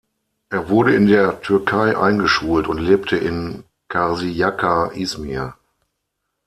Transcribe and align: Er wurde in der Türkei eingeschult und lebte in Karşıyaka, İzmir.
Er 0.49 0.67
wurde 0.69 0.95
in 0.95 1.05
der 1.05 1.41
Türkei 1.41 1.95
eingeschult 1.95 2.67
und 2.67 2.79
lebte 2.79 3.17
in 3.17 3.65
Karşıyaka, 3.87 4.93
İzmir. 4.95 5.53